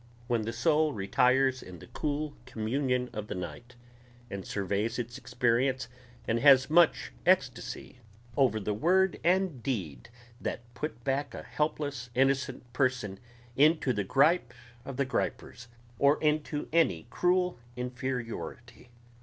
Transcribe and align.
when 0.25 0.41
the 0.41 0.51
soul 0.51 0.93
retires 0.93 1.61
in 1.61 1.77
the 1.77 1.85
cool 1.85 2.33
communion 2.47 3.07
of 3.13 3.27
the 3.27 3.35
night 3.35 3.75
and 4.31 4.47
surveys 4.47 4.97
its 4.97 5.15
experience 5.15 5.87
and 6.27 6.39
has 6.39 6.71
much 6.71 7.11
extasy 7.23 7.99
over 8.35 8.59
the 8.59 8.73
word 8.73 9.19
and 9.23 9.61
deed 9.61 10.09
that 10.41 10.61
put 10.73 11.03
back 11.03 11.35
a 11.35 11.43
helpless 11.43 12.09
innocent 12.15 12.73
person 12.73 13.19
into 13.55 13.93
the 13.93 14.03
gripe 14.03 14.55
of 14.85 14.97
the 14.97 15.05
gripers 15.05 15.67
or 15.99 16.19
into 16.19 16.67
any 16.73 17.05
cruel 17.11 17.59
inferiority 17.75 18.89